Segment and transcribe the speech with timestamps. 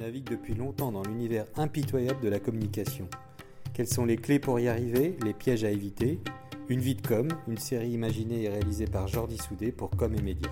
[0.00, 3.06] navigue depuis longtemps dans l'univers impitoyable de la communication.
[3.74, 6.18] Quelles sont les clés pour y arriver, les pièges à éviter?
[6.70, 10.22] Une vie de com, une série imaginée et réalisée par Jordi Soudé pour Com et
[10.22, 10.50] Média.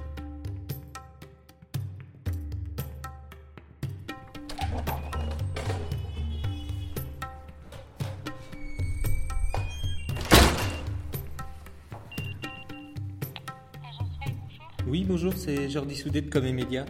[14.87, 16.85] Oui, bonjour, c'est Jordi Soudé de Com et Média.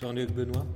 [0.00, 0.66] Jean-Luc Benoît.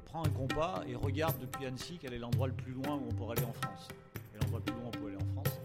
[0.00, 3.14] Prends un compas et regarde depuis Annecy quel est l'endroit le plus loin où on
[3.14, 3.88] pourrait aller en France.
[4.34, 5.60] Et l'endroit le plus loin où on pouvait aller en France,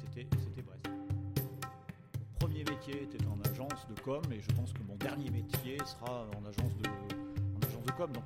[0.00, 0.26] c'était,
[0.62, 0.88] Brest.
[1.34, 5.78] Mon premier métier était en agence de com et je pense que mon dernier métier
[5.84, 8.10] sera en agence de, en agence de com.
[8.12, 8.24] Donc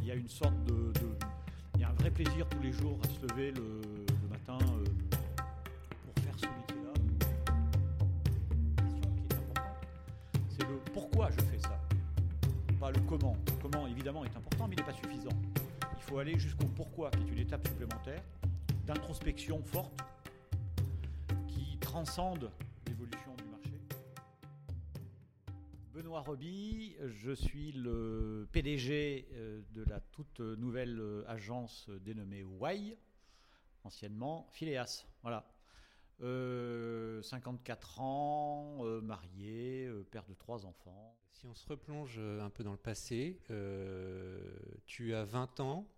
[0.00, 0.92] il y a une sorte de-
[1.74, 3.80] il y a un vrai plaisir tous les jours à se lever le,
[4.22, 4.84] le matin euh,
[6.04, 6.92] pour faire ce métier-là.
[10.50, 11.80] C'est le pourquoi je fais ça,
[12.78, 13.36] pas le comment.
[14.02, 15.30] Évidemment, est important, mais il n'est pas suffisant.
[15.96, 18.20] Il faut aller jusqu'au pourquoi, qui est une étape supplémentaire
[18.84, 19.96] d'introspection forte
[21.46, 22.50] qui transcende
[22.88, 23.70] l'évolution du marché.
[25.94, 32.98] Benoît Roby, je suis le PDG euh, de la toute nouvelle euh, agence dénommée Y,
[33.84, 35.06] anciennement Phileas.
[35.22, 35.46] Voilà.
[36.22, 41.16] Euh, 54 ans, euh, marié, euh, père de trois enfants.
[41.32, 44.40] Si on se replonge un peu dans le passé, euh,
[44.86, 45.88] tu as 20 ans,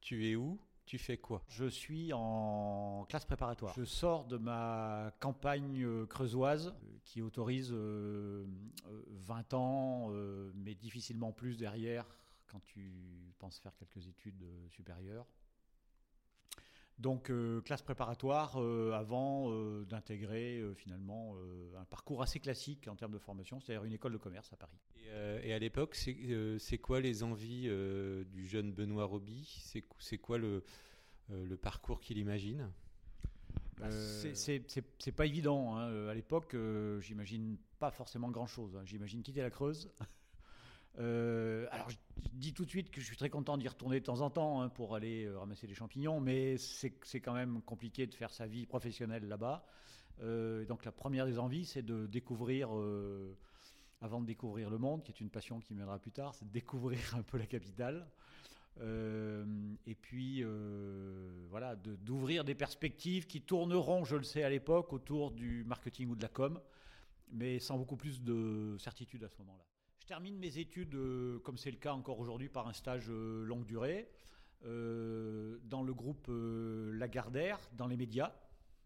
[0.00, 1.42] tu es où Tu fais quoi?
[1.48, 3.74] Je suis en classe préparatoire.
[3.76, 8.46] Je sors de ma campagne euh, creusoise euh, qui autorise euh,
[8.86, 12.06] euh, 20 ans, euh, mais difficilement plus derrière
[12.46, 15.26] quand tu penses faire quelques études euh, supérieures.
[16.98, 21.36] Donc euh, classe préparatoire euh, avant euh, d'intégrer finalement
[21.78, 24.78] un parcours assez classique en termes de formation, c'est-à-dire une école de commerce à Paris.
[24.96, 27.68] et, et à l'époque, c'est quoi les envies
[28.30, 29.46] du jeune Benoît Roby?
[29.98, 30.64] C'est quoi le,
[31.28, 32.70] le parcours qu'il imagine?
[33.78, 35.76] Bah, c'est- pas évident.
[35.76, 36.08] hein.
[36.08, 36.56] À l'époque,
[37.00, 38.74] j'imagine pas forcément grand-chose.
[38.76, 38.82] hein.
[38.86, 39.90] J'imagine quitter la Creuse.
[40.98, 41.96] Euh, alors, je
[42.32, 44.62] dis tout de suite que je suis très content d'y retourner de temps en temps
[44.62, 48.46] hein, pour aller euh, ramasser des champignons, mais c'est quand même compliqué de faire sa
[48.46, 49.66] vie professionnelle là-bas.
[50.22, 52.70] Euh, donc, la première des envies, c'est de découvrir,
[54.00, 56.52] avant de découvrir le monde, qui est une passion qui viendra plus tard, c'est de
[56.52, 58.06] découvrir un peu la capitale.
[58.80, 60.44] Et puis,
[61.50, 66.16] voilà, d'ouvrir des perspectives qui tourneront, je le sais à l'époque, autour du marketing ou
[66.16, 66.60] de la com,
[67.32, 69.75] mais sans beaucoup plus de certitude à ce moment-là.
[70.06, 73.44] Je termine mes études, euh, comme c'est le cas encore aujourd'hui, par un stage euh,
[73.44, 74.08] longue durée,
[74.64, 78.32] euh, dans le groupe Lagardère, dans les médias,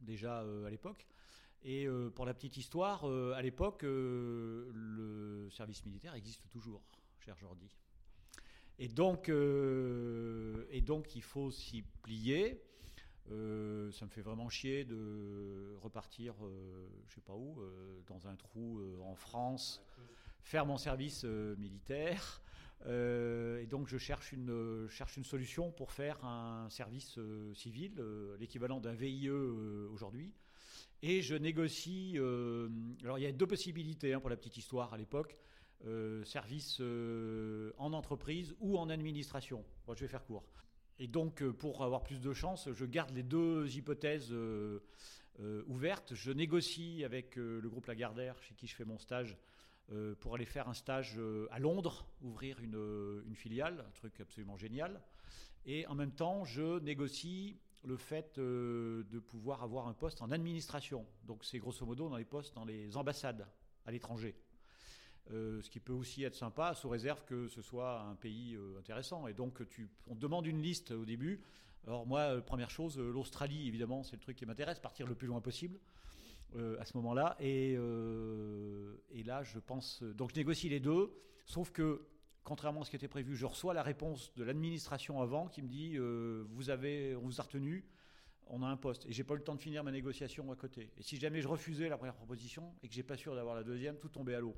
[0.00, 1.06] déjà à l'époque.
[1.62, 6.80] Et pour la petite histoire, à l'époque, le service militaire existe toujours,
[7.18, 7.68] cher Jordi.
[8.78, 12.62] Et donc, il faut s'y plier.
[13.26, 17.62] Ça me fait vraiment chier de repartir, euh, je sais pas où,
[18.06, 19.82] dans un trou en France,
[20.42, 22.42] faire mon service euh, militaire.
[22.86, 27.18] Euh, et donc je cherche une, euh, cherche une solution pour faire un service
[27.54, 28.02] civil,
[28.38, 30.32] l'équivalent d'un VIE aujourd'hui.
[31.02, 32.16] Et je négocie.
[33.02, 35.36] alors il y a deux possibilités hein, pour la petite histoire à l'époque
[36.24, 36.82] service
[37.78, 39.64] en entreprise ou en administration.
[39.88, 40.44] Je vais faire court.
[40.98, 44.34] Et donc, pour avoir plus de chance, je garde les deux hypothèses
[45.66, 46.14] ouvertes.
[46.14, 49.38] Je négocie avec le groupe Lagardère, chez qui je fais mon stage,
[49.92, 53.90] euh, pour aller faire un stage euh, à Londres, ouvrir une, euh, une filiale, un
[53.90, 55.00] truc absolument génial.
[55.66, 61.06] Et en même temps, je négocie le fait de pouvoir avoir un poste en administration.
[61.24, 63.46] Donc, c'est grosso modo dans les postes dans les ambassades
[63.86, 64.36] à l'étranger.
[65.30, 69.26] Ce qui peut aussi être sympa, sous réserve que ce soit un pays intéressant.
[69.28, 69.62] Et donc,
[70.08, 71.42] on te demande une liste au début.
[71.86, 75.40] Alors moi, première chose, l'Australie, évidemment, c'est le truc qui m'intéresse, partir le plus loin
[75.40, 75.78] possible
[76.56, 77.36] euh, à ce moment-là.
[77.40, 80.02] Et, euh, là, je pense...
[80.02, 81.12] Donc, je négocie les deux,
[81.44, 82.06] sauf que,
[82.44, 85.68] contrairement à ce qui était prévu, je reçois la réponse de l'administration avant qui me
[85.68, 87.84] dit, euh, vous avez, on vous a retenu,
[88.46, 89.06] on a un poste.
[89.06, 90.90] Et j'ai pas eu le temps de finir ma négociation à côté.
[90.96, 93.62] Et si jamais je refusais la première proposition et que j'ai pas sûr d'avoir la
[93.62, 94.56] deuxième, tout tombait à l'eau.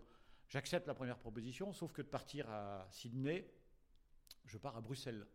[0.49, 3.51] J'accepte la première proposition, sauf que de partir à Sydney,
[4.47, 5.27] je pars à Bruxelles.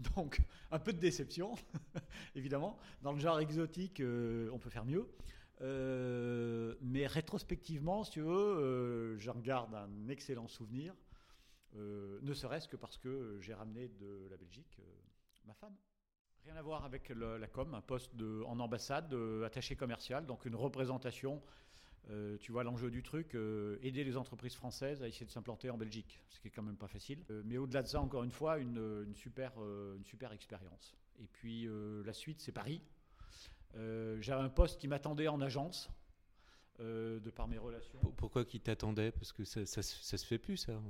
[0.14, 1.54] Donc, un peu de déception,
[2.34, 2.78] évidemment.
[3.02, 5.08] Dans le genre exotique, euh, on peut faire mieux.
[5.60, 10.94] Euh, mais rétrospectivement, si tu veux, euh, j'en garde un excellent souvenir,
[11.74, 14.80] ne serait-ce que parce que j'ai ramené de la Belgique
[15.44, 15.76] ma femme.
[16.44, 18.12] Rien à voir avec la com, un poste
[18.44, 19.14] en ambassade,
[19.44, 21.40] attaché commercial, donc une représentation.
[22.08, 25.68] Euh, tu vois l'enjeu du truc, euh, aider les entreprises françaises à essayer de s'implanter
[25.70, 27.22] en Belgique, ce qui est quand même pas facile.
[27.30, 29.52] Euh, mais au-delà de ça, encore une fois, une, une super,
[29.96, 30.96] une super expérience.
[31.22, 31.68] Et puis
[32.04, 32.82] la suite, c'est Paris.
[33.74, 35.90] J'avais un poste qui m'attendait en agence,
[36.78, 37.98] de par mes relations.
[38.00, 39.12] Pour- Pourquoi qui t'attendait?
[39.12, 40.80] Parce que ça, ça, se- ça se fait plus, ça.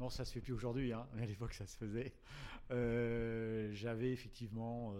[0.00, 2.12] Non, ça se fait plus aujourd'hui, hein, mais à l'époque ça se faisait.
[3.74, 4.94] J'avais effectivement,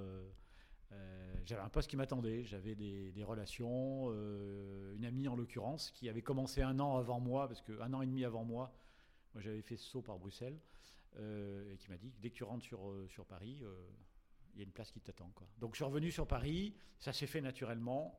[0.93, 5.91] euh, j'avais un poste qui m'attendait, j'avais des, des relations, euh, une amie en l'occurrence
[5.91, 8.73] qui avait commencé un an avant moi, parce que un an et demi avant moi,
[9.35, 10.59] moi j'avais fait ce saut par Bruxelles,
[11.17, 13.62] euh, et qui m'a dit dès que tu rentres sur, sur Paris,
[14.55, 15.33] il y a une place qui t'attend.
[15.59, 18.19] Donc je suis revenu sur Paris, ça s'est fait naturellement,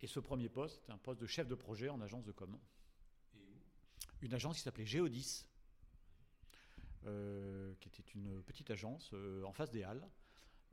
[0.00, 2.58] et ce premier poste, c'était un poste de chef de projet en agence de com.
[4.20, 5.46] Une agence qui s'appelait Géodis
[7.02, 9.12] qui était une petite agence
[9.44, 10.06] en face des Halles.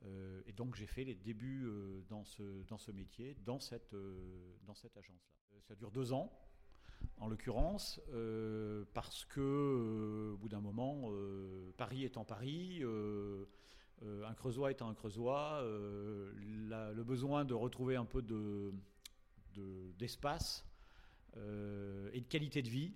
[0.05, 3.93] Euh, et donc j'ai fait les débuts euh, dans, ce, dans ce métier, dans cette,
[3.93, 5.59] euh, cette agence-là.
[5.67, 6.31] Ça dure deux ans,
[7.17, 8.01] en l'occurrence,
[8.93, 11.11] parce que au bout d'un moment,
[11.77, 12.81] Paris étant Paris,
[14.01, 18.73] un Creusois étant un Creusois, le besoin de retrouver un peu de,
[19.53, 20.65] de- d'espace
[21.35, 22.93] et de qualité de vie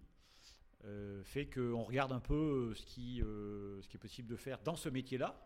[1.24, 4.90] fait qu'on regarde un peu ce qui, ce qui est possible de faire dans ce
[4.90, 5.38] métier-là,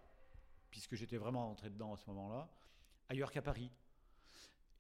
[0.70, 2.50] puisque j'étais vraiment rentré dedans à ce moment-là,
[3.10, 3.72] ailleurs qu'à Paris.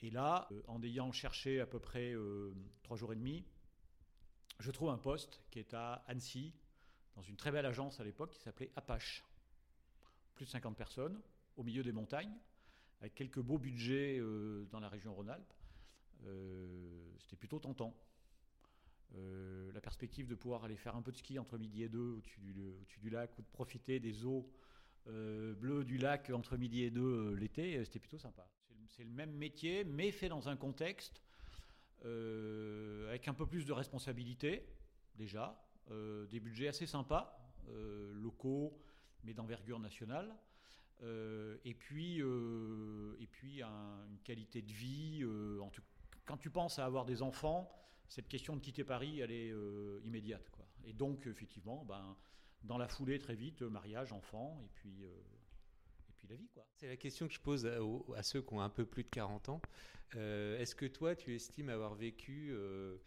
[0.02, 2.54] Et là, euh, en ayant cherché à peu près euh,
[2.84, 3.46] trois jours et demi,
[4.60, 6.54] je trouve un poste qui est à Annecy,
[7.16, 9.24] dans une très belle agence à l'époque qui s'appelait Apache.
[10.36, 11.20] Plus de 50 personnes,
[11.56, 12.38] au milieu des montagnes,
[13.02, 15.54] avec quelques beaux budgets euh, dans la région Rhône-Alpes.
[17.20, 17.96] C'était plutôt tentant.
[19.14, 23.00] La perspective de pouvoir aller faire un peu de ski entre midi et deux au-dessus
[23.00, 24.50] du lac ou de profiter des eaux
[25.08, 28.48] euh, bleues du lac entre midi et deux euh, l'été, euh, c'était plutôt sympa.
[28.90, 31.22] C'est le, même métier, mais fait dans un contexte
[32.04, 34.66] avec un peu plus de responsabilité,
[35.16, 35.60] déjà,
[36.30, 37.38] des budgets assez sympas,
[38.14, 38.80] locaux,
[39.24, 40.34] mais d'envergure nationale.
[41.04, 45.26] Et puis, et puis un- une qualité de vie.
[45.62, 45.82] en tout-
[46.26, 47.70] quand tu penses à avoir des enfants,
[48.08, 49.54] cette question de quitter Paris, elle est
[50.04, 50.50] immédiate.
[50.52, 50.66] Quoi.
[50.86, 52.16] Et donc, effectivement, ben,
[52.64, 55.08] dans la foulée, très vite, mariage, enfant, et puis, euh,
[56.10, 56.50] et puis la vie.
[56.50, 56.66] Quoi.
[56.76, 59.50] C'est la question que je pose à, ceux qui ont un peu plus de 40
[59.50, 59.62] ans.
[60.16, 62.98] Euh, Est-ce que toi, tu estimes avoir vécu euh,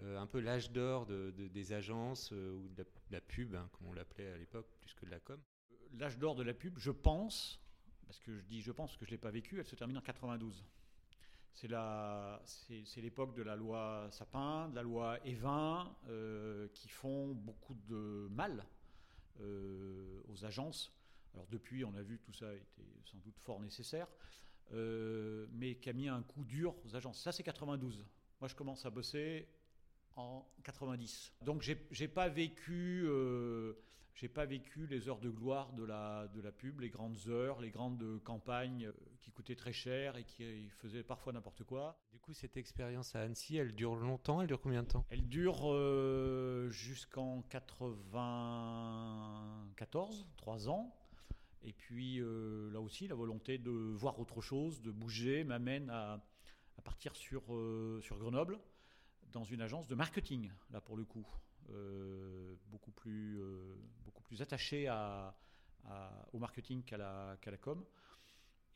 [0.00, 3.20] euh, un peu l'âge d'or de- de- des agences euh, ou de la, de la
[3.20, 5.40] pub, hein, comme on l'appelait à l'époque, plus que de la com?
[5.98, 7.60] L'âge d'or de la pub, je pense,
[8.06, 9.98] parce que je dis je pense que je ne l'ai pas vécu, elle se termine
[9.98, 10.64] en 92.
[11.52, 18.28] C'est l'époque de la loi Sapin, de la loi Evin, euh, qui font beaucoup de
[18.30, 18.64] mal euh,
[19.38, 20.92] aux agences.
[21.34, 24.08] Alors depuis, on a vu que tout ça était sans doute fort nécessaire,
[24.72, 27.20] euh, mais qui a mis un coup dur aux agences.
[27.20, 28.04] Ça, c'est 92.
[28.40, 29.48] Moi, je commence à bosser
[30.16, 31.32] en 90.
[31.42, 33.06] Donc, j'ai pas vécu.
[34.20, 37.18] Euh, j'ai pas vécu les heures de gloire de la, de la pub, les grandes
[37.28, 41.98] heures, les grandes campagnes euh, qui coûtaient très cher et qui faisaient parfois n'importe quoi.
[42.12, 45.04] Du coup, cette expérience à Annecy, elle dure longtemps Elle dure combien de temps?
[45.10, 50.96] Elle dure euh, jusqu'en 94, 3 ans.
[51.62, 56.24] Et puis euh, là aussi, la volonté de voir autre chose, de bouger, m'amène à,
[56.78, 58.58] à partir sur, euh, sur Grenoble,
[59.32, 61.26] dans une agence de marketing, là pour le coup.
[61.72, 63.76] Euh, beaucoup, plus, euh,
[64.40, 64.88] attaché
[66.32, 67.84] au marketing qu'à la, com.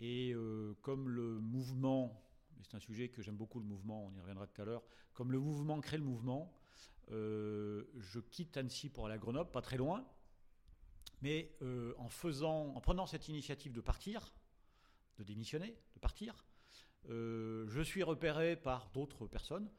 [0.00, 2.20] Et euh, comme le mouvement,
[2.62, 4.82] c'est un sujet que j'aime beaucoup le mouvement, on y reviendra tout à l'heure,
[5.12, 6.52] comme le mouvement crée le mouvement,
[7.10, 10.06] euh, je quitte Annecy pour aller à Grenoble, pas très loin,
[11.22, 14.34] mais euh, en faisant, en prenant cette initiative de partir,
[15.18, 16.44] de démissionner, de partir,
[17.06, 19.70] je suis repéré par d'autres personnes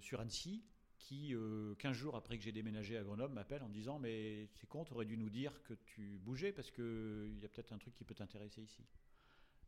[0.00, 0.62] sur Annecy
[1.04, 4.48] qui, euh, 15 jours après que j'ai déménagé à Grenoble, m'appellent en me disant Mais
[4.54, 7.72] c'est con, tu aurais dû nous dire que tu bougeais parce qu'il y a peut-être
[7.72, 8.82] un truc qui peut t'intéresser ici.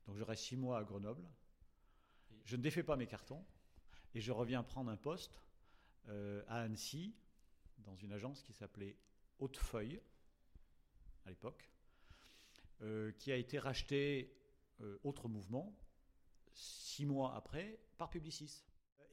[0.06, 1.28] Donc je reste 6 mois à Grenoble.
[2.44, 3.44] Je ne défais pas mes cartons
[4.14, 5.42] et je reviens prendre un poste
[6.08, 7.14] euh, à Annecy
[7.78, 8.96] dans une agence qui s'appelait
[9.38, 10.00] Hautefeuille
[11.26, 11.70] à l'époque,
[12.80, 14.32] euh, qui a été rachetée
[14.80, 15.76] euh, Autre Mouvement
[16.54, 18.64] six mois après par Publicis.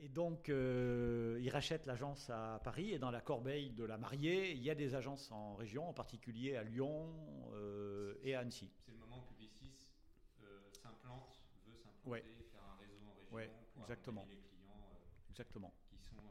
[0.03, 4.51] Et donc, euh, ils rachètent l'agence à Paris et dans la corbeille de la mariée,
[4.51, 7.09] il y a des agences en région, en particulier à Lyon
[7.53, 8.69] euh, et à Annecy.
[8.85, 9.87] C'est le moment où Publicis
[10.43, 12.21] euh, s'implante, veut s'implanter, Ouais.
[12.51, 14.25] faire un réseau en région Ouais, pour exactement.
[14.29, 15.73] les clients Exactement.
[15.89, 16.21] qui sont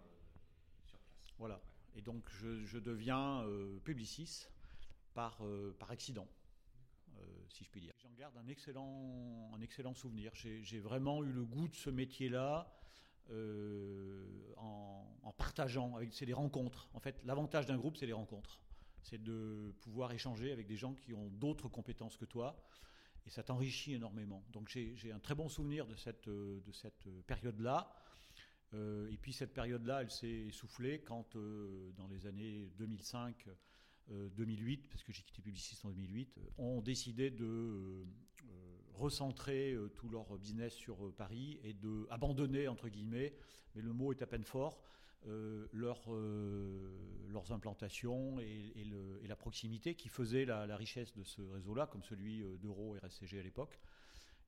[0.85, 1.33] sur place.
[1.38, 1.59] Voilà.
[1.95, 3.43] Et donc, je, je deviens
[3.85, 4.49] Publicis
[5.14, 5.41] par,
[5.79, 6.29] par accident.
[7.49, 7.95] si je puis dire.
[8.02, 10.31] J'en garde un excellent, un excellent souvenir.
[10.35, 12.71] J'ai vraiment eu le goût de ce métier-là.
[13.31, 16.88] En, en, partageant, c'est des rencontres.
[16.95, 18.61] En fait, l'avantage d'un groupe, c'est les rencontres.
[19.02, 22.57] C'est de pouvoir échanger avec des gens qui ont d'autres compétences que toi
[23.26, 24.45] et ça t'enrichit énormément.
[24.52, 27.95] Donc j'ai un très bon souvenir de cette, euh, cette période-là.
[28.75, 33.49] Euh, et puis cette période-là, elle s'est essoufflée quand, euh, dans les années 2005,
[34.09, 38.05] 2008, parce que j'ai quitté Publiciste en 2008, ont décidé de
[39.02, 43.35] recentrer tout leur business sur Paris et de abandonner, entre guillemets,
[43.75, 44.82] mais le mot est à peine fort,
[45.28, 48.73] euh, leur, euh, leurs implantations et,
[49.28, 53.38] la proximité qui faisait la, richesse de ce réseau-là, comme celui euh, d'Euro et RSCG
[53.38, 53.80] à l'époque.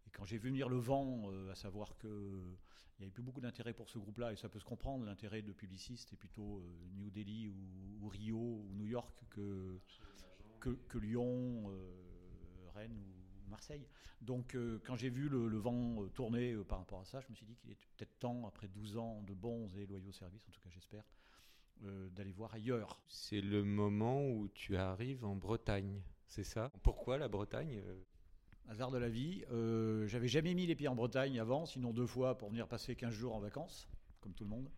[0.06, 3.72] Et quand j'ai vu venir le vent, à savoir qu'il n'y avait plus beaucoup d'intérêt
[3.72, 6.62] pour ce groupe-là, et ça peut se comprendre, l'intérêt de publiciste est plutôt
[6.96, 9.80] New Delhi ou, Rio ou New York que,
[10.60, 11.72] que, que Lyon,
[12.74, 13.13] Rennes ou
[13.54, 13.86] Marseille.
[14.20, 17.28] Donc euh, quand j'ai vu le, vent euh, tourner euh, par rapport à ça, je
[17.28, 20.44] me suis dit qu'il était peut-être temps, après 12 ans de bons et loyaux services,
[20.48, 21.04] en tout cas j'espère,
[21.80, 23.00] d'aller voir ailleurs.
[23.06, 26.72] C'est le moment où tu arrives en Bretagne, c'est ça?
[26.82, 27.82] Pourquoi la Bretagne
[28.68, 29.44] Hasard de la vie.
[30.06, 33.12] J'avais jamais mis les pieds en Bretagne avant, sinon deux fois pour venir passer 15
[33.12, 33.88] jours en vacances,
[34.20, 34.70] comme tout le monde,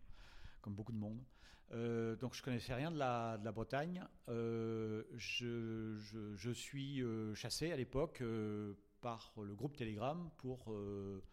[0.61, 1.23] comme beaucoup de monde.
[1.71, 4.03] Donc je connaissais rien de la, Bretagne.
[4.27, 5.95] je,
[6.35, 7.03] je, suis
[7.35, 8.21] chassé à l'époque
[9.01, 11.23] par le groupe Telegram pour euh,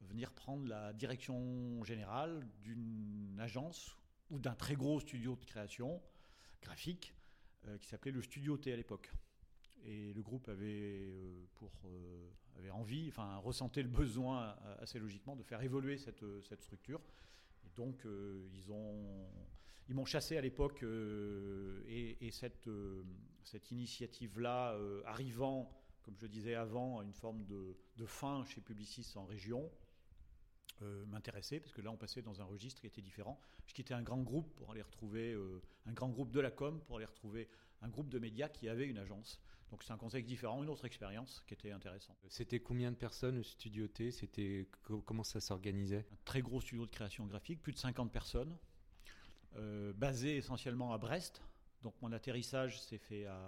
[0.00, 3.96] venir prendre la direction générale d'une agence
[4.30, 6.02] ou d'un très gros studio de création
[6.62, 7.14] graphique
[7.66, 9.12] euh, qui s'appelait le Studio T à l'époque.
[9.84, 11.70] Et le groupe avait, euh, pour,
[12.56, 17.00] avait envie, enfin ressentait le besoin assez logiquement de faire évoluer cette, cette structure.
[17.64, 18.06] Et donc
[18.52, 19.26] ils ont,
[19.88, 22.68] ils m'ont chassé à l'époque et, et, cette,
[23.42, 29.70] cette initiative-là arrivant comme je disais avant, une forme de, fin chez Publicis en région
[30.82, 33.38] euh, m'intéressait, parce que là, on passait dans un registre qui était différent.
[33.66, 36.80] Je quittais un grand groupe pour aller retrouver, euh, un grand groupe de la com,
[36.86, 37.48] pour aller retrouver
[37.82, 39.40] un groupe de médias qui avait une agence.
[39.70, 42.16] Donc c'est un contexte différent, une autre expérience qui était intéressante.
[42.28, 44.10] C'était combien de personnes le studio T?
[44.10, 46.06] C'était comment ça s'organisait?
[46.10, 48.69] Un très gros studio de création graphique, plus de 50 personnes, euh,
[49.94, 51.42] basé essentiellement à Brest.
[51.82, 53.40] Donc mon atterrissage s'est fait à,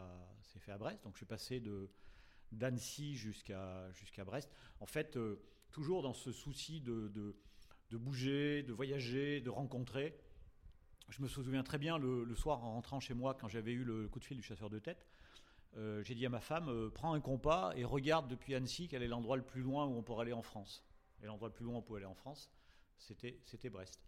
[0.59, 1.03] fait à Brest.
[1.05, 1.89] Donc je suis passé de
[2.53, 4.51] d'Annecy jusqu'à jusqu'à Brest.
[4.81, 5.41] En fait, euh,
[5.71, 10.19] toujours dans ce souci de, de, bouger, de voyager, de rencontrer.
[11.09, 14.09] Je me souviens très bien le, soir en rentrant chez moi, quand j'avais eu le
[14.09, 15.07] coup de fil du chasseur de tête,
[15.77, 19.03] euh, j'ai dit à ma femme, euh, prends un compas et regarde depuis Annecy quel
[19.03, 20.85] est l'endroit le plus loin où on pourrait aller en France.
[21.23, 22.51] Et l'endroit le plus loin où on pouvait aller en France,
[22.99, 24.01] c'était Brest.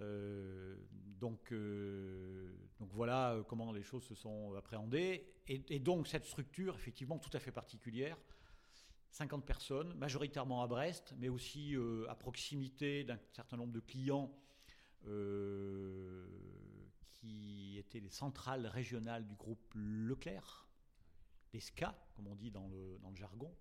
[0.00, 0.76] Euh,
[1.20, 5.32] donc, euh, donc voilà euh, comment les choses se sont appréhendées.
[5.48, 8.18] Et, donc cette structure, effectivement, tout à fait particulière,
[9.12, 11.76] 50 personnes, majoritairement à Brest, mais aussi
[12.08, 14.36] à proximité d'un certain nombre de clients
[17.12, 20.68] qui étaient les centrales régionales du groupe Leclerc,
[21.52, 23.54] les SCA, comme on dit dans le, dans le jargon,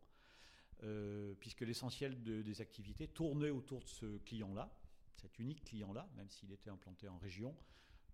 [1.39, 4.75] puisque l'essentiel des activités tournait autour de ce client-là
[5.25, 7.55] cet unique client-là, même s'il était implanté en région.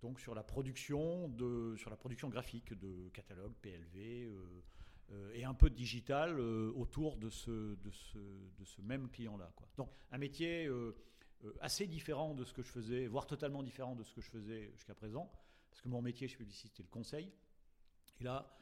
[0.01, 4.63] Donc sur la production, de, sur la production graphique de catalogues, PLV euh,
[5.11, 9.09] euh, et un peu de digital euh, autour de ce, de ce, de ce même
[9.09, 9.51] client-là.
[9.77, 10.69] Donc un métier
[11.59, 14.71] assez différent de ce que je faisais, voire totalement différent de ce que je faisais
[14.73, 15.29] jusqu'à présent,
[15.69, 17.31] parce que mon métier chez Publicis, c'était le conseil.
[18.19, 18.57] Et là,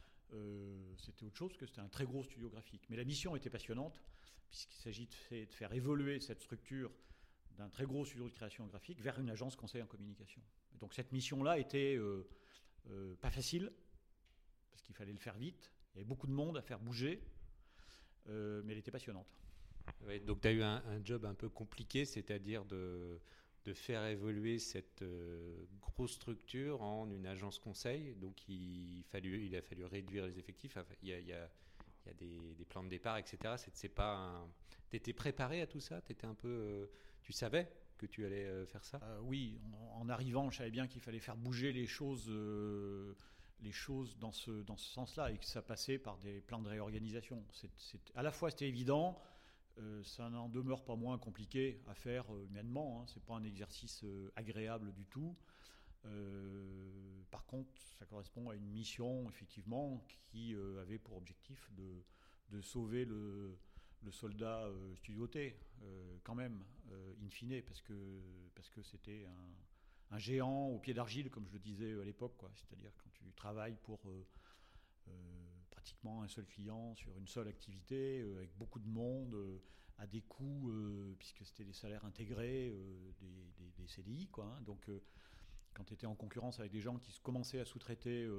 [0.98, 2.86] c'était autre chose, que c'était un très gros studio graphique.
[2.90, 4.02] Mais la mission était passionnante,
[4.50, 6.92] puisqu'il s'agit de, faire évoluer cette structure
[7.60, 10.42] d'un très gros studio de création graphique vers une agence conseil en communication.
[10.80, 12.26] donc cette mission-là était euh,
[12.90, 13.72] euh, pas facile,
[14.72, 17.22] parce qu'il fallait le faire vite, il y avait beaucoup de monde à faire bouger,
[18.30, 19.28] euh, mais elle était passionnante.
[20.26, 23.20] donc tu as eu un, job un peu compliqué, c'est-à-dire de,
[23.66, 25.04] de, faire évoluer cette
[25.82, 28.16] grosse structure en une agence conseil.
[28.16, 30.78] Donc il, fallu, il a fallu réduire les effectifs.
[31.02, 31.50] il y a,
[32.14, 33.56] des, plans de départ, etc.
[33.74, 34.48] C'est pas
[34.90, 36.02] Tu étais préparé à tout ça?
[36.10, 36.90] Étais un peu
[37.30, 39.00] tu savais que tu allais euh, faire ça?
[39.04, 39.62] Euh, Oui,
[39.94, 43.14] en, arrivant, je savais bien qu'il fallait faire bouger les choses, euh,
[43.62, 46.68] les choses dans ce, dans ce sens-là et que ça passait par des plans de
[46.68, 47.46] réorganisation.
[47.52, 49.22] C'est, à la fois, c'était évident,
[50.04, 53.02] ça n'en demeure pas moins compliqué à faire humainement.
[53.02, 54.04] Hein, c'est pas un exercice
[54.36, 55.36] agréable du tout.
[57.30, 57.70] par contre,
[58.00, 62.04] ça correspond à une mission, effectivement, qui avait pour objectif de,
[62.50, 63.56] de sauver le,
[64.04, 67.94] le soldat euh, studioté, euh, quand même, euh, in fine, parce que
[68.56, 69.26] parce que c'était
[70.12, 72.42] un, géant au pied d'argile, comme je le disais à l'époque.
[72.56, 74.00] C'est-à-dire quand tu travailles pour
[75.70, 79.62] pratiquement un seul client sur une seule activité, avec beaucoup de monde,
[79.98, 80.74] à des coûts,
[81.20, 82.76] puisque c'était des salaires intégrés,
[83.20, 84.28] des, CDI.
[84.28, 84.62] Quoi, hein.
[84.62, 84.90] donc
[85.74, 88.30] quand tu étais en concurrence avec des gens qui commençaient à sous-traiter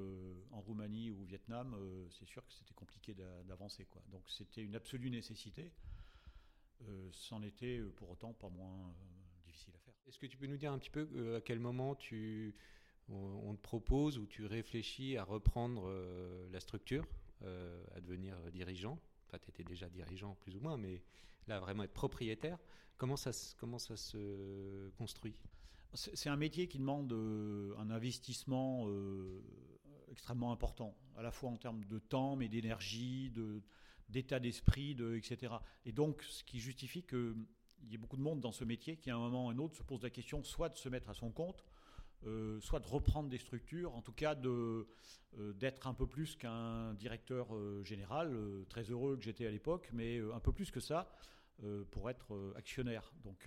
[0.50, 1.76] en Roumanie ou au Vietnam,
[2.10, 3.86] c'est sûr que c'était compliqué d'avancer.
[4.08, 5.72] Donc c'était une absolue nécessité.
[7.12, 8.94] C'en était pour autant pas moins
[9.46, 9.94] difficile à faire.
[10.06, 12.54] Est-ce que tu peux nous dire un petit peu à quel moment tu,
[13.10, 17.06] on, te propose ou tu réfléchis à reprendre euh, la structure,
[17.42, 18.98] euh, à devenir dirigeant?
[19.26, 21.02] Enfin, tu étais déjà dirigeant plus ou moins, mais
[21.46, 22.58] là, vraiment être propriétaire.
[22.96, 25.34] Comment ça, comment ça se construit?
[25.94, 28.86] C'est un métier qui demande euh, un investissement
[30.10, 33.32] extrêmement important, à la fois en termes de temps, mais d'énergie,
[34.08, 35.54] d'état d'esprit, de, etc.
[35.84, 37.34] Et donc, ce qui justifie qu'il
[37.88, 39.58] y ait beaucoup de monde dans ce métier qui, à un moment ou à un
[39.58, 41.64] autre, se pose la question soit de se mettre à son compte,
[42.26, 44.84] euh, soit de reprendre des structures, en tout cas euh,
[45.54, 48.36] d'être un peu plus qu'un directeur euh, général,
[48.68, 51.10] très heureux que j'étais à l'époque, mais un peu plus que ça
[51.90, 53.12] pour être actionnaire.
[53.22, 53.46] Donc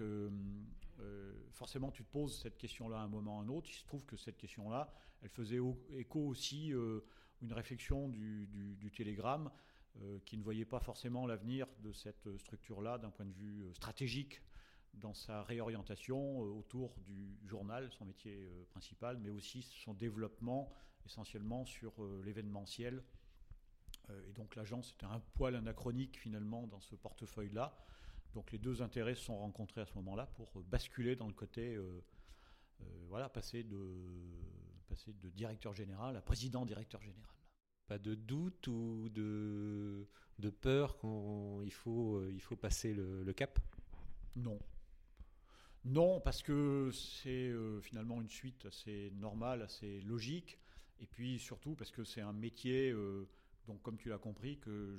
[1.51, 3.69] forcément, tu te poses cette question-là à un moment ou à un autre.
[3.69, 5.59] Il se trouve que cette question-là, elle faisait
[5.89, 9.49] écho aussi une réflexion du, Télégramme
[10.25, 14.41] qui ne voyait pas forcément l'avenir de cette structure-là d'un point de vue stratégique
[14.93, 20.71] dans sa réorientation euh, autour du journal, son métier euh, principal, mais aussi son développement
[21.05, 23.03] essentiellement sur euh, l'événementiel.
[24.27, 27.77] Et donc l'agence était un poil anachronique finalement dans ce portefeuille-là.
[28.33, 31.77] Donc les deux intérêts se sont rencontrés à ce moment-là pour basculer dans le côté,
[33.07, 33.77] voilà, passer de,
[34.87, 37.35] passer de directeur général à président directeur général.
[37.87, 40.07] Pas de doute ou de,
[40.39, 43.59] de peur quand il faut, il faut passer le, le cap?
[44.35, 44.59] Non,
[45.85, 50.57] non, parce que c'est euh, finalement une suite assez normale, assez logique.
[51.01, 53.27] Et puis surtout parce que c'est un métier, euh,
[53.67, 54.97] donc comme tu l'as compris, que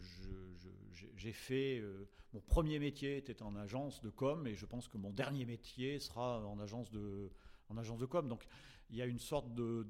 [1.16, 1.78] j'ai fait.
[1.78, 5.44] Euh, mon premier métier était en agence de com, et je pense que mon dernier
[5.44, 7.30] métier sera en agence de,
[7.68, 8.28] en agence de com.
[8.28, 8.46] Donc
[8.90, 9.86] il y a une sorte de,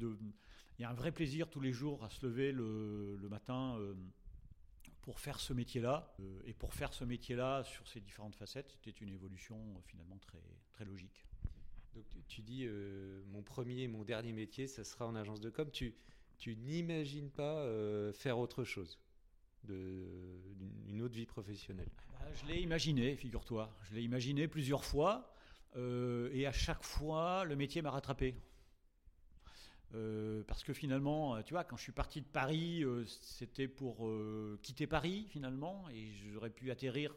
[0.78, 3.78] il y a un vrai plaisir tous les jours à se lever le, le matin
[5.04, 6.14] pour faire ce métier-là.
[6.20, 10.18] Euh, et pour faire ce métier-là sur ces différentes facettes, c'était une évolution euh, finalement
[10.18, 11.26] très, très logique.
[11.94, 15.70] Donc tu dis, euh, mon premier mon dernier métier, ça sera en agence de com.
[15.70, 15.94] Tu,
[16.38, 17.66] tu n'imagines pas
[18.12, 18.98] faire autre chose
[19.62, 23.74] d'une autre vie professionnelle bah, Je l'ai imaginé, figure-toi.
[23.84, 25.34] Je l'ai imaginé plusieurs fois.
[25.76, 28.34] et à chaque fois, le métier m'a rattrapé.
[29.94, 33.68] Euh, parce que finalement, euh, tu vois, quand je suis parti de Paris, euh, c'était
[33.68, 34.10] pour
[34.62, 37.14] quitter Paris finalement, et j'aurais pu atterrir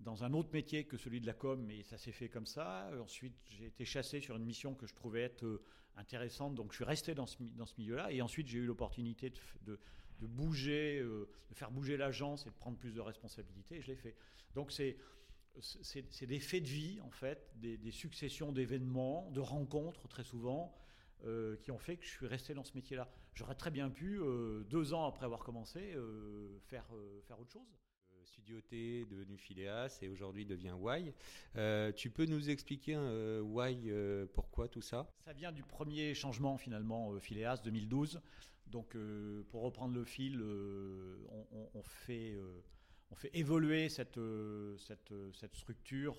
[0.00, 2.90] dans un autre métier que celui de la com, mais ça s'est fait comme ça.
[3.00, 5.60] Ensuite, j'ai été chassé sur une mission que je trouvais être
[5.96, 7.38] intéressante, donc je suis resté dans ce,
[7.78, 8.12] milieu-là.
[8.12, 9.78] Et ensuite, j'ai eu l'opportunité de,
[10.20, 14.16] bouger, de faire bouger l'agence et de prendre plus de responsabilités, et je l'ai fait.
[14.54, 14.96] Donc c'est
[16.26, 20.74] des faits de vie, en fait, des, successions d'événements, de rencontres très souvent,
[21.24, 23.10] euh, qui ont fait que je suis resté dans ce métier-là.
[23.34, 26.90] J'aurais très bien pu, euh, deux ans après avoir commencé, euh, faire
[27.38, 27.76] autre chose.
[28.32, 31.94] Studio T devenu Phileas et aujourd'hui devient Y.
[31.96, 35.10] tu peux nous expliquer Y, pourquoi tout ça?
[35.24, 38.20] Ça vient du premier changement finalement Phileas 2012.
[38.68, 38.96] Donc
[39.50, 42.38] pour reprendre le fil, on, fait
[43.10, 44.20] on fait évoluer cette,
[44.78, 46.16] cette, structure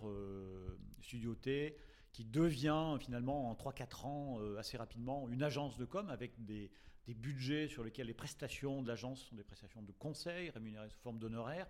[0.99, 1.75] Studio T
[2.11, 6.69] qui devient finalement en 3-4 ans euh, assez rapidement une agence de com avec des,
[7.05, 10.99] des, budgets sur lesquels les prestations de l'agence sont des prestations de conseil rémunérées sous
[10.99, 11.69] forme d'honoraires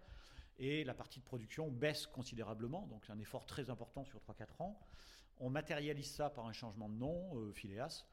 [0.61, 4.61] et la partie de production baisse considérablement, donc c'est un effort très important sur 3-4
[4.63, 4.79] ans.
[5.39, 8.05] On matérialise ça par un changement de nom, euh, Phileas,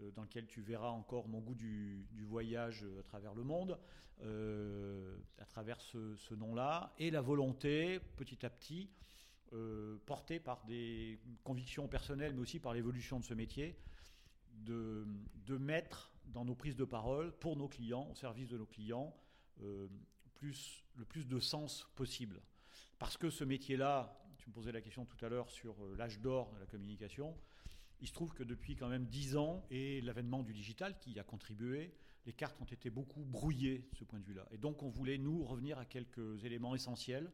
[0.00, 3.78] euh, dans lequel tu verras encore mon goût du, voyage à travers le monde,
[4.22, 8.90] à travers ce, nom-là, et la volonté, petit à petit,
[9.52, 13.76] euh, porté par des convictions personnelles, mais aussi par l'évolution de ce métier,
[14.52, 15.04] de,
[15.58, 19.12] mettre dans nos prises de parole, pour nos clients, au service de nos clients,
[19.62, 19.88] euh,
[20.42, 22.40] le plus de sens possible.
[22.98, 26.20] Parce que ce métier-là, tu me posais la question tout à l'heure sur euh, l'âge
[26.20, 27.36] d'or de la communication,
[28.00, 31.18] il se trouve que depuis quand même dix ans, et l'avènement du digital qui y
[31.18, 31.94] a contribué,
[32.26, 34.46] les cartes ont été beaucoup brouillées de ce point de vue-là.
[34.50, 37.30] Et donc on voulait, nous, revenir à quelques éléments essentiels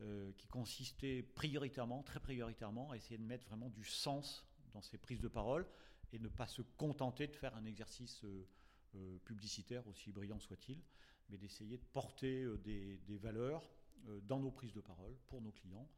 [0.00, 4.98] euh, qui consistait prioritairement, très prioritairement, à essayer de mettre vraiment du sens dans ces
[4.98, 5.66] prises de parole
[6.12, 10.80] et ne pas se contenter de faire un exercice euh, publicitaire, aussi brillant soit-il,
[11.30, 13.62] mais d'essayer de porter des, des, valeurs
[14.24, 15.88] dans nos prises de parole pour nos clients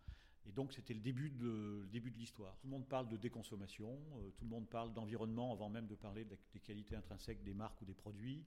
[0.49, 1.87] Et donc c'était le début de,
[2.17, 2.57] l'histoire.
[2.59, 5.95] Tout le monde parle de déconsommation, euh, tout le monde parle d'environnement avant même de
[5.95, 8.45] parler des qualités intrinsèques des marques ou des produits.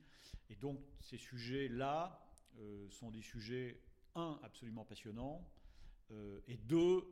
[0.49, 2.19] Et donc ces sujets-là
[2.59, 3.81] euh, sont des sujets,
[4.15, 5.45] un, absolument passionnants,
[6.11, 7.03] euh, et deux,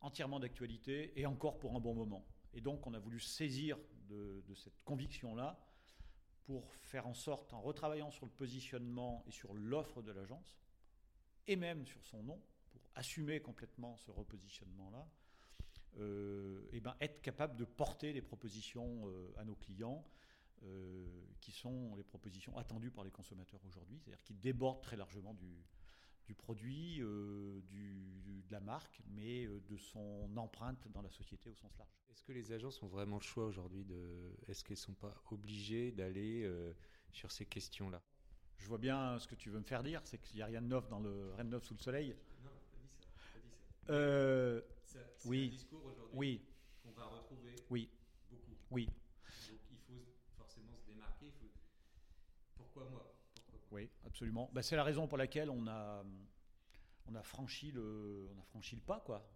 [0.00, 2.24] entièrement d'actualité, et encore pour un bon moment.
[2.52, 5.58] Et donc on a voulu saisir de cette conviction-là
[6.48, 10.58] pour faire en sorte, en retravaillant sur le positionnement et sur l'offre de l'agence,
[11.46, 15.06] et même sur son nom, pour assumer complètement ce repositionnement-là,
[15.98, 20.06] euh, et ben être capable de porter les propositions euh, à nos clients,
[20.62, 21.06] euh,
[21.42, 25.66] qui sont les propositions attendues par les consommateurs aujourd'hui, c'est-à-dire qui débordent très largement du,
[26.28, 31.48] du produit, euh, du, de la marque, mais euh, de son empreinte dans la société
[31.48, 31.90] au sens large.
[32.10, 34.36] Est-ce que les agences ont vraiment le choix aujourd'hui de...
[34.46, 36.74] Est-ce qu'elles ne sont pas obligées d'aller euh,
[37.12, 38.02] sur ces questions-là?
[38.58, 40.60] Je vois bien ce que tu veux me faire dire, c'est qu'il n'y a rien
[40.60, 42.14] de neuf dans le rien de neuf sous le soleil.
[42.44, 43.06] Non, pas dit ça.
[43.32, 43.50] Pas dit
[43.86, 43.92] ça.
[43.94, 45.46] Euh, ça oui.
[45.46, 46.44] un discours aujourd'hui oui.
[46.82, 47.88] qu'on va retrouver Oui.
[48.30, 48.54] beaucoup.
[48.70, 48.84] Oui.
[48.84, 50.04] Donc il faut
[50.36, 51.26] forcément se démarquer.
[51.26, 51.50] Il faut...
[52.54, 53.07] Pourquoi moi?
[53.70, 54.50] Oui, absolument.
[54.52, 56.02] Ben, c'est la raison pour laquelle on a,
[57.06, 59.00] on a, franchi, le, on a franchi le pas.
[59.04, 59.26] Quoi.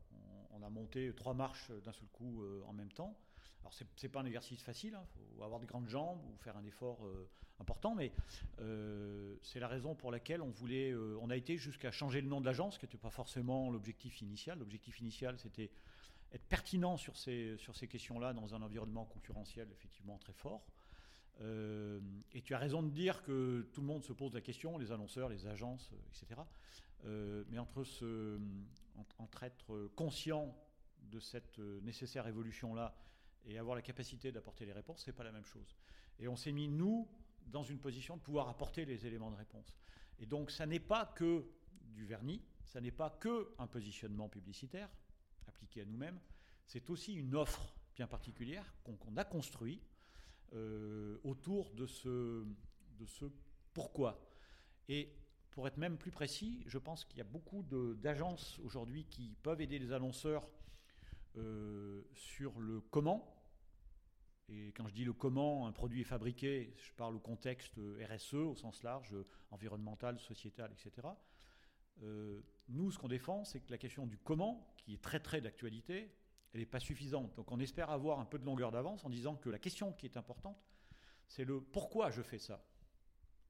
[0.50, 3.16] On, a monté trois marches d'un seul coup euh, en même temps.
[3.62, 6.56] Alors, ce n'est pas un exercice facile, il faut avoir des grandes jambes ou faire
[6.56, 7.28] un effort euh,
[7.60, 8.12] important, mais
[8.60, 10.94] euh, c'est la raison pour laquelle on voulait.
[10.94, 14.58] on a été jusqu'à changer le nom de l'agence, qui n'était pas forcément l'objectif initial.
[14.58, 15.70] L'objectif initial, c'était
[16.32, 20.64] être pertinent sur ces, sur ces questions-là dans un environnement concurrentiel effectivement très fort.
[22.52, 25.30] Tu as raison de dire que tout le monde se pose la question, les annonceurs,
[25.30, 26.38] les agences, euh, etc.
[27.06, 28.38] Euh, mais entre, ce,
[29.18, 30.54] entre, être conscient
[31.00, 32.94] de cette euh, nécessaire évolution-là
[33.46, 35.78] et avoir la capacité d'apporter les réponses, c'est pas la même chose.
[36.18, 37.08] Et on s'est mis, nous,
[37.46, 39.74] dans une position de pouvoir apporter les éléments de réponse.
[40.18, 41.46] Et donc, ça n'est pas que
[41.94, 44.90] du vernis, ça n'est pas que un positionnement publicitaire
[45.48, 46.20] appliqué à nous-mêmes,
[46.66, 49.80] c'est aussi une offre bien particulière qu'on a construit
[50.54, 52.44] euh, autour de ce,
[52.98, 53.26] de ce
[53.72, 54.28] pourquoi.
[54.88, 55.12] Et
[55.50, 59.60] pour être même plus précis, je pense qu'il y a beaucoup d'agences aujourd'hui qui peuvent
[59.60, 60.48] aider les annonceurs
[61.36, 63.38] euh, sur le comment.
[64.48, 67.78] Et quand je dis le comment, un produit est fabriqué, je parle au contexte
[68.10, 69.14] RSE au sens large,
[69.50, 71.08] environnemental, sociétal, etc.
[72.02, 75.40] Euh, nous, ce qu'on défend, c'est que la question du comment, qui est très très
[75.40, 76.14] d'actualité,
[76.52, 77.34] elle n'est pas suffisante.
[77.36, 80.06] Donc on espère avoir un peu de longueur d'avance en disant que la question qui
[80.06, 80.62] est importante,
[81.28, 82.62] c'est le pourquoi je fais ça,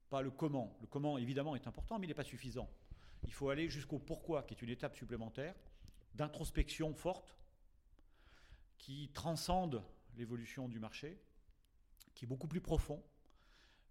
[0.09, 0.77] pas le comment.
[0.81, 2.69] Le comment, évidemment, est important, mais il n'est pas suffisant.
[3.23, 5.55] Il faut aller jusqu'au pourquoi, qui est une étape supplémentaire
[6.15, 7.35] d'introspection forte,
[8.77, 9.83] qui transcende
[10.15, 11.19] l'évolution du marché,
[12.13, 13.03] qui est beaucoup plus profond.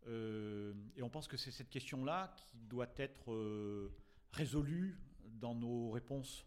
[0.07, 3.95] Euh, et on pense que c'est cette question-là qui doit être euh,
[4.33, 6.47] résolue dans nos réponses,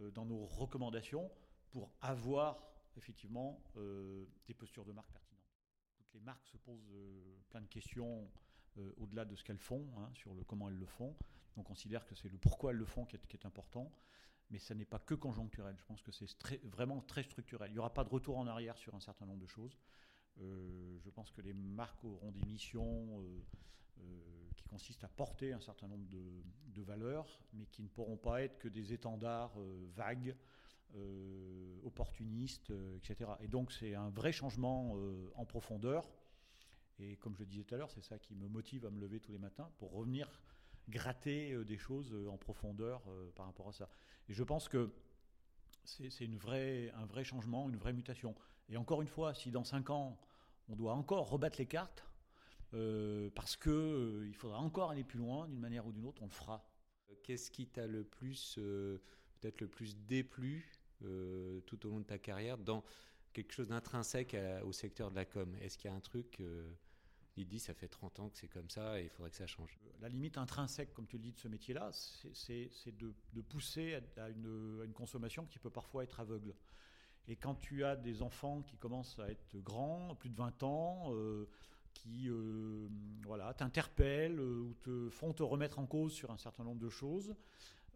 [0.00, 1.30] euh, dans nos recommandations,
[1.70, 5.38] pour avoir effectivement euh, des postures de marque pertinentes.
[6.14, 8.30] Les marques se posent euh, plein de questions
[8.78, 11.16] euh, au-delà de ce qu'elles font, hein, sur le comment elles le font.
[11.56, 13.92] On considère que c'est le pourquoi elles le font qui est, important,
[14.50, 15.76] mais ça n'est pas que conjoncturel.
[15.78, 16.26] Je pense que c'est
[16.64, 17.70] vraiment très structurel.
[17.70, 19.78] Il n'y aura pas de retour en arrière sur un certain nombre de choses.
[20.36, 23.20] Je pense que les marques auront des missions
[24.54, 28.56] qui consistent à porter un certain nombre de, valeurs, mais qui ne pourront pas être
[28.60, 29.58] que des étendards
[29.96, 30.36] vagues,
[30.96, 33.30] euh, opportunistes, euh, etc.
[33.40, 36.08] Et donc c'est un vrai changement euh, en profondeur.
[37.00, 39.00] Et comme je le disais tout à l'heure, c'est ça qui me motive à me
[39.00, 40.30] lever tous les matins pour revenir
[40.88, 43.02] gratter euh, des choses en profondeur
[43.34, 43.88] par rapport à ça.
[44.28, 44.92] Et je pense que
[45.84, 46.38] c'est une
[46.94, 48.34] un vrai changement, une vraie mutation.
[48.68, 50.20] Et encore une fois, si dans 5 ans,
[50.68, 52.04] on doit encore rebattre les cartes,
[53.34, 56.32] parce qu'il il faudra encore aller plus loin d'une manière ou d'une autre, on le
[56.32, 56.68] fera.
[57.22, 58.56] Qu'est-ce qui t'a le plus,
[59.40, 62.84] peut-être le plus déplu euh, tout au long de ta carrière dans
[63.32, 66.68] quelque chose d'intrinsèque au secteur de la com Est-ce qu'il y a un truc, euh,
[67.36, 69.46] il dit ça fait 30 ans que c'est comme ça et il faudrait que ça
[69.46, 69.78] change?
[70.00, 74.92] La limite intrinsèque, comme tu le dis, de ce métier-là, c'est- de, pousser à, une,
[74.94, 76.54] consommation qui peut parfois être aveugle.
[77.28, 81.12] Et quand tu as des enfants qui commencent à être grands, plus de 20 ans,
[81.12, 81.46] euh,
[81.92, 82.88] qui euh,
[83.24, 87.34] voilà, t'interpellent ou te font te remettre en cause sur un certain nombre de choses,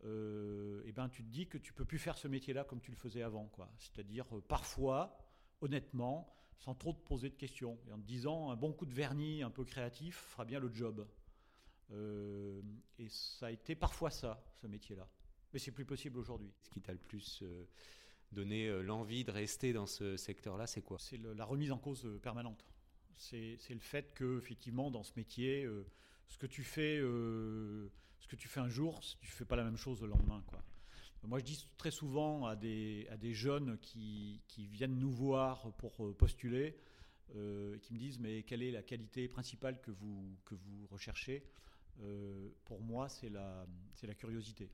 [0.04, 2.90] euh, et ben tu te dis que tu peux plus faire ce métier-là comme tu
[2.90, 3.70] le faisais avant, quoi.
[3.78, 5.16] C'est-à-dire euh, parfois,
[5.60, 8.94] honnêtement, sans trop te poser de questions, et en te disant un bon coup de
[8.94, 11.06] vernis un peu créatif fera bien le job.
[11.92, 12.62] Euh,
[12.98, 15.08] et ça a été parfois ça, ce métier-là.
[15.52, 16.52] Mais c'est plus possible aujourd'hui.
[16.62, 17.44] Ce qui t'a le plus
[18.30, 20.98] donné l'envie de rester dans ce secteur-là, c'est quoi?
[20.98, 22.64] C'est la remise en cause permanente.
[23.14, 25.68] C'est le fait que, effectivement, dans ce métier,
[26.28, 26.98] ce que tu fais,
[28.22, 30.42] ce que tu fais un jour, tu fais pas la même chose le lendemain.
[31.24, 36.78] Moi, je dis très souvent à des, jeunes qui, viennent nous voir pour postuler,
[37.34, 40.36] euh, qui me disent mais quelle est la qualité principale que vous,
[40.90, 41.44] recherchez
[42.00, 43.66] euh, Pour moi, c'est la
[44.16, 44.70] curiosité.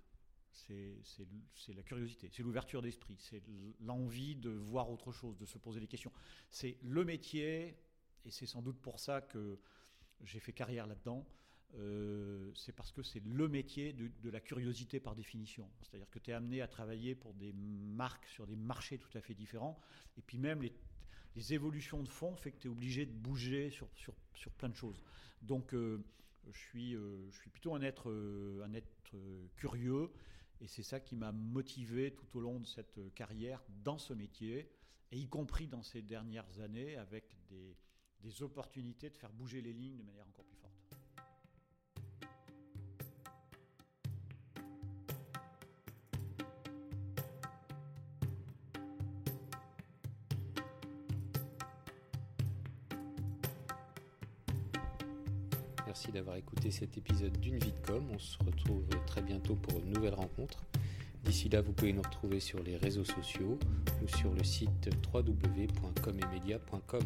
[0.50, 3.42] C'est la curiosité, c'est l'ouverture d'esprit, c'est
[3.80, 6.12] l'envie de voir autre chose, de se poser des questions.
[6.50, 7.78] C'est le métier,
[8.24, 9.60] et c'est sans doute pour ça que
[10.22, 11.26] j'ai fait carrière là-dedans.
[11.74, 15.68] Euh, c'est parce que c'est le métier de, la curiosité par définition.
[15.82, 19.20] C'est-à-dire que tu es amené à travailler pour des marques sur des marchés tout à
[19.20, 19.78] fait différents.
[20.16, 20.72] Et puis même les,
[21.36, 24.68] les évolutions de fond fait que tu es obligé de bouger sur, sur, sur, plein
[24.68, 25.02] de choses.
[25.42, 26.02] Donc euh,
[26.50, 28.10] je, suis, euh, je suis plutôt un être,
[28.64, 29.14] un être
[29.56, 30.10] curieux.
[30.60, 34.68] Et c'est ça qui m'a motivé tout au long de cette carrière dans ce métier,
[35.12, 37.76] et y compris dans ces dernières années avec des,
[38.20, 40.77] des opportunités de faire bouger les lignes de manière encore plus forte.
[56.12, 58.02] D'avoir écouté cet épisode d'une vie de com.
[58.12, 60.64] On se retrouve très bientôt pour une nouvelle rencontre.
[61.22, 63.58] D'ici là, vous pouvez nous retrouver sur les réseaux sociaux
[64.02, 67.02] ou sur le site www.comemedia.com.